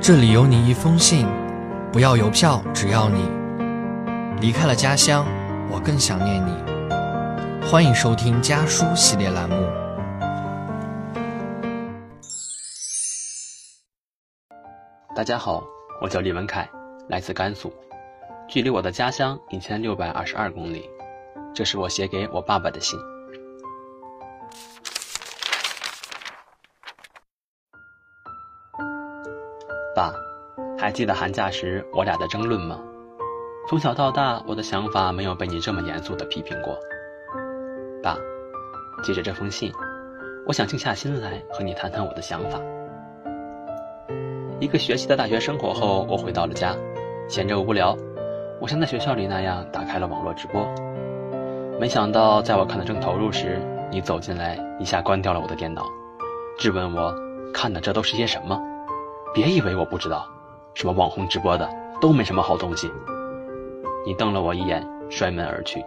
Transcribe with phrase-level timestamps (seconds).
[0.00, 1.26] 这里有你一封信，
[1.92, 3.28] 不要邮票，只要你
[4.40, 5.26] 离开了家乡，
[5.70, 6.52] 我更想念你。
[7.66, 9.56] 欢迎收听家书系列栏目。
[15.16, 15.64] 大家好，
[16.00, 16.68] 我叫李文凯，
[17.08, 17.72] 来自甘肃，
[18.46, 20.88] 距离我的家乡一千六百二十二公里。
[21.52, 22.96] 这是我写给我爸爸的信。
[29.98, 30.14] 爸，
[30.78, 32.78] 还记得寒假时我俩的争论吗？
[33.68, 36.78] 从小到大，我的想法没有被你这么严肃的批评过。
[38.00, 38.16] 爸，
[39.02, 39.72] 借着这封信，
[40.46, 42.60] 我想静下心来和你谈谈我的想法。
[44.60, 46.76] 一个学期的大学生活后，我回到了家，
[47.28, 47.96] 闲着无聊，
[48.60, 50.64] 我像在学校里那样打开了网络直播。
[51.80, 55.82] 没想到，在我看得正投入时，你走进来，一下关掉了我的电脑，
[56.56, 57.12] 质问我
[57.52, 58.56] 看的这都是些什么？
[59.34, 60.26] 别以为我不知道，
[60.74, 61.68] 什么网红直播的
[62.00, 62.90] 都没什么好东西。
[64.06, 65.84] 你瞪了我一眼，摔门而去。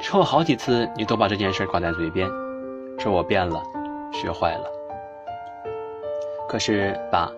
[0.00, 2.28] 之后好几次，你都把这件事挂在嘴边，
[2.98, 3.62] 说我变了，
[4.12, 4.64] 学坏了。
[6.48, 7.30] 可是，爸。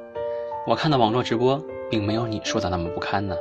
[0.67, 3.35] 我看的网络直播，并没有你说的那么不堪呢。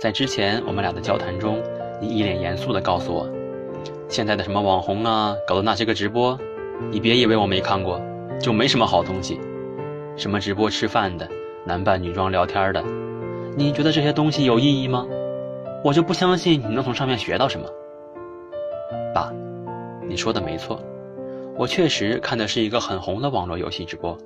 [0.00, 1.60] 在之前我们俩的交谈中，
[2.00, 3.28] 你一脸严肃地告诉我，
[4.08, 6.38] 现在的什么网红啊，搞的那些个直播，
[6.90, 8.00] 你别以为我没看过，
[8.40, 9.38] 就没什么好东西。
[10.16, 11.28] 什么直播吃饭的，
[11.64, 12.82] 男扮女装聊天的，
[13.56, 15.06] 你觉得这些东西有意义吗？
[15.84, 17.68] 我就不相信你能从上面学到什么。
[19.14, 19.30] 爸，
[20.08, 20.80] 你说的没错，
[21.56, 24.16] 我确实看的是一个很红的网络游戏直播。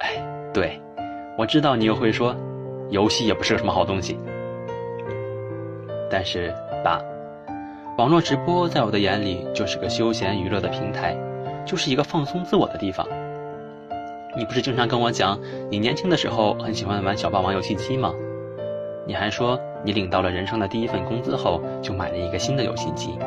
[0.00, 0.22] 哎。
[0.54, 0.80] 对，
[1.36, 2.34] 我知道你又会说，
[2.88, 4.18] 游戏也不是个什么好东西。
[6.10, 6.50] 但是，
[6.82, 6.98] 爸，
[7.98, 11.14] 网络直播在我的眼里就是个休闲娱乐的平台，
[11.66, 13.06] 就是一个放松自我的地方。
[14.36, 15.38] 你不是经常跟我讲，
[15.70, 18.12] 你年轻的时候很喜欢玩小霸王游戏机吗？
[19.06, 23.18] 你还说，你领到了人生的第一份工资后，就买了一个新的游戏机。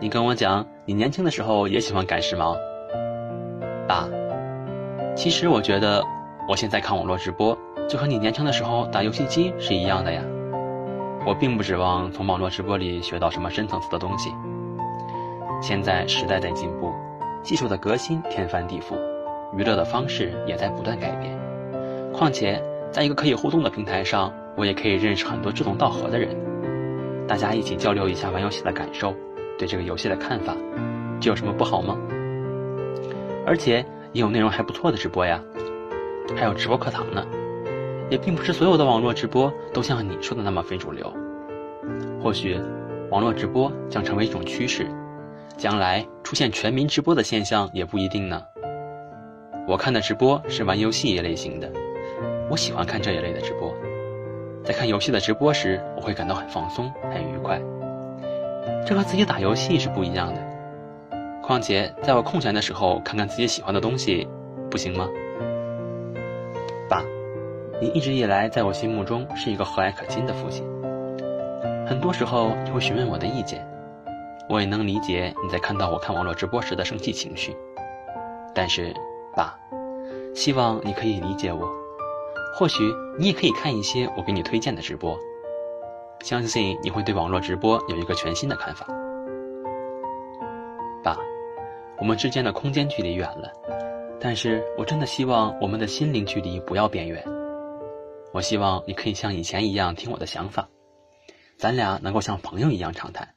[0.00, 2.56] 你跟我讲，你年轻的时候也喜欢赶时髦。
[3.88, 4.08] 爸，
[5.16, 6.04] 其实我觉得。
[6.46, 7.56] 我现在看网络直播，
[7.88, 10.20] 就和你年轻的时候打游戏机是一样的呀。
[11.26, 14.30] 我并不指望从网络直播里学到什么深层次的东西。
[15.62, 16.92] 现在时代在进步，
[17.42, 18.94] 技术的革新天翻地覆，
[19.56, 21.38] 娱乐的方式也在不断改变。
[22.12, 26.36] 况且，在一个可以互动的平台上，我也可以认识很多志同道合的人，
[27.26, 29.14] 大家一起交流一下玩游戏的感受，
[29.58, 30.56] 对这个游戏的看法，
[31.20, 31.96] 这有什么不好吗？
[33.46, 35.42] 而且也有内容还不错的直播呀。
[36.36, 37.26] 还有直播课堂呢，
[38.10, 41.12] 也并不是所有的网络直播都像你说的那么非主流。
[42.22, 42.58] 或许，
[43.10, 44.86] 网络直播将成为一种趋势，
[45.56, 48.40] 将来出现全民直播的现象也不一定呢。
[49.66, 51.70] 我看的直播是玩游戏一类型的，
[52.50, 53.74] 我喜欢看这一类的直播。
[54.62, 57.60] 在看游戏的直播时，我会感到很放松、很愉快。
[58.86, 60.40] 这和自己打游戏是不一样的。
[61.42, 64.28] 况且，在我空闲的时候看看自己喜欢的东西，
[64.70, 65.08] 不行吗？
[66.88, 67.02] 爸，
[67.80, 70.66] 你一直以来在我心目中是一个和蔼可亲的父亲。
[71.86, 73.66] 很多时候你会询问我的意见，
[74.48, 77.56] 我也能理解你在看到我看网络直播时的生气情绪。
[78.54, 78.94] 但是，
[79.36, 79.58] 爸，
[80.34, 81.68] 希望你可以理解我。
[82.56, 82.84] 或许
[83.18, 85.18] 你也可以看一些我给你推荐的直播，
[86.20, 88.86] 相信你会对网络直播有一个全新的看法。
[91.02, 91.18] 爸，
[91.98, 93.50] 我们之间的空间距离远了。
[94.20, 97.22] 但是我真的希望我们的心灵距离不要变远。
[98.32, 100.66] 我希望你可以像以前一样听我的想法，
[101.58, 103.28] 咱俩能够像朋友一样畅谈。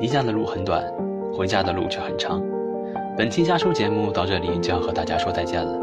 [0.00, 0.82] 离家的路很短，
[1.30, 2.42] 回家的路却很长。
[3.18, 5.78] 本期家书节目到这里就要和大家说再见了，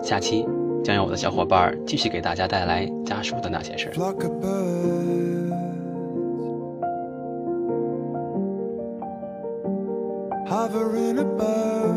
[0.00, 0.46] 下期
[0.84, 3.94] 将有我的小伙伴继续给大家带来家书的那些事儿。
[10.46, 11.96] hovering above.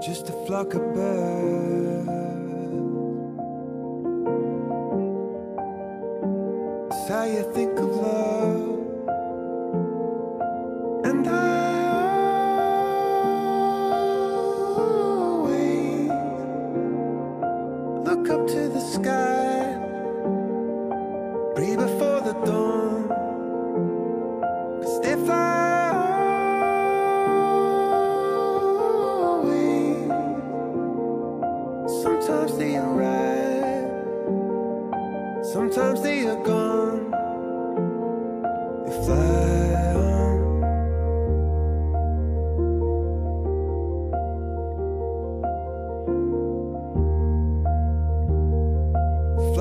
[0.00, 1.79] Just a flock of birds.
[7.20, 8.62] How you think of love.
[11.04, 11.34] And I
[14.84, 16.08] always
[18.06, 19.76] look up to the sky.
[21.54, 21.99] Breathe before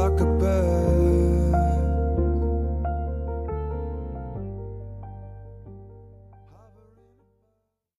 [0.10, 0.79] like a bird